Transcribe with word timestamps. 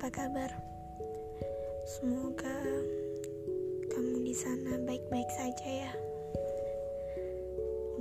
apa 0.00 0.24
kabar? 0.24 0.48
Semoga 1.84 2.56
kamu 3.92 4.24
di 4.24 4.32
sana 4.32 4.80
baik-baik 4.88 5.28
saja 5.28 5.68
ya. 5.68 5.92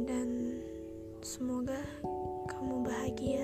Dan 0.07 0.63
semoga 1.19 1.75
kamu 2.47 2.87
bahagia. 2.87 3.43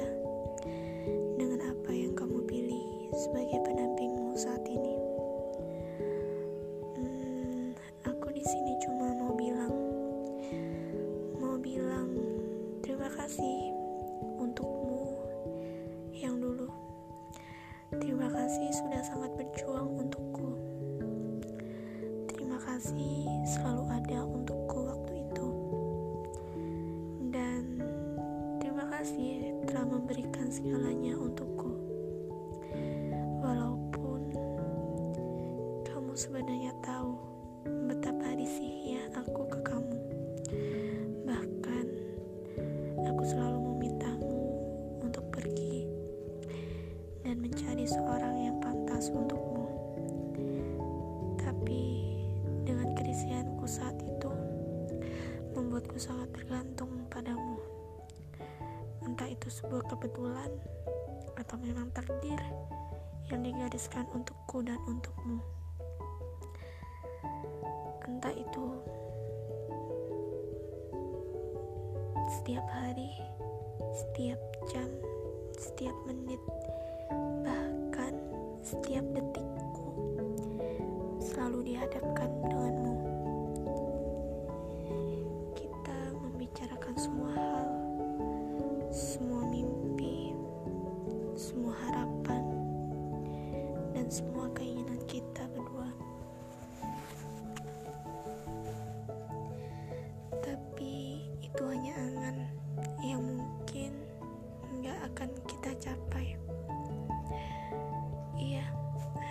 Kasih 29.05 29.53
telah 29.69 29.85
memberikan 29.85 30.49
segalanya 30.49 31.13
untukku. 31.13 31.77
Walaupun 33.37 34.33
kamu 35.85 36.13
sebenarnya 36.17 36.73
tahu 36.81 37.13
betapa 37.85 38.33
risihnya 38.33 39.05
aku 39.13 39.45
ke 39.45 39.61
kamu. 39.61 39.97
Bahkan 41.21 41.85
aku 43.05 43.23
selalu 43.29 43.77
memintamu 43.77 44.41
untuk 45.05 45.29
pergi 45.29 45.85
dan 47.21 47.45
mencari 47.45 47.85
seorang 47.85 48.41
yang 48.41 48.57
pantas 48.57 49.13
untukmu. 49.13 49.69
Tapi 51.37 52.09
dengan 52.65 52.89
kerisianku 52.97 53.69
saat 53.69 54.01
itu 54.01 54.33
membuatku 55.53 55.93
sangat 56.01 56.25
bergantung 56.33 57.05
padamu. 57.13 57.84
Entah 59.05 59.29
itu 59.29 59.47
sebuah 59.47 59.85
kebetulan 59.85 60.51
atau 61.37 61.55
memang 61.61 61.93
takdir 61.93 62.41
yang 63.29 63.41
digariskan 63.45 64.05
untukku 64.11 64.65
dan 64.65 64.81
untukmu. 64.89 65.39
Entah 68.05 68.33
itu 68.33 68.65
setiap 72.41 72.65
hari, 72.69 73.09
setiap 73.93 74.41
jam, 74.73 74.89
setiap 75.57 75.93
menit, 76.09 76.41
bahkan 77.45 78.13
setiap 78.65 79.05
detikku 79.13 79.89
selalu 81.21 81.73
dihadapkan 81.73 82.29
denganmu. 82.49 82.95
Kita 85.53 85.99
membicarakan 86.17 86.95
semua 86.97 87.29
hal, 87.33 87.54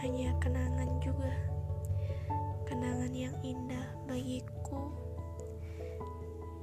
hanya 0.05 0.37
kenangan 0.37 1.01
juga 1.01 1.33
kenangan 2.69 3.09
yang 3.17 3.33
indah 3.41 3.89
bagiku 4.05 4.93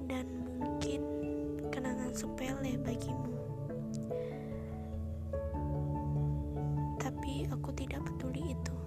dan 0.06 0.29
mungkin 0.62 1.02
kenangan 1.74 2.13
sepele 2.13 2.78
bagimu. 2.85 3.34
Tapi 7.02 7.50
aku 7.50 7.74
tidak 7.74 8.06
peduli 8.06 8.53
itu. 8.53 8.78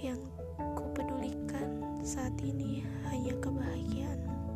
Yang 0.00 0.24
kupedulikan 0.72 2.00
saat 2.00 2.32
ini 2.40 2.80
hanya 3.12 3.36
kebahagiaanmu. 3.36 4.48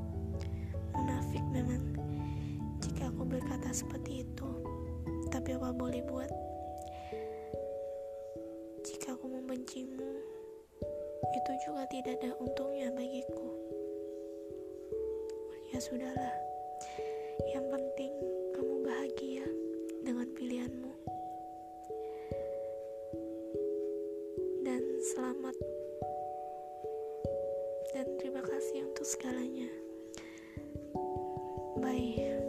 Munafik 0.97 1.45
memang 1.53 1.85
jika 2.81 3.13
aku 3.13 3.29
berkata 3.29 3.77
seperti 3.77 4.25
itu. 4.25 4.49
Tapi 5.29 5.53
apa 5.53 5.69
boleh 5.77 6.01
buat? 6.09 6.56
Jika 9.07 9.23
aku 9.23 9.31
membencimu, 9.39 10.11
itu 11.31 11.53
juga 11.63 11.87
tidak 11.95 12.19
ada 12.19 12.35
untungnya 12.43 12.91
bagiku. 12.91 13.55
Ya 15.71 15.79
sudahlah, 15.79 16.35
yang 17.55 17.71
penting 17.71 18.11
kamu 18.51 18.83
bahagia 18.83 19.47
dengan 20.03 20.27
pilihanmu. 20.35 20.91
Dan 24.67 24.83
selamat 25.15 25.55
dan 27.95 28.11
terima 28.19 28.43
kasih 28.43 28.91
untuk 28.91 29.07
segalanya. 29.07 29.71
Bye. 31.79 32.46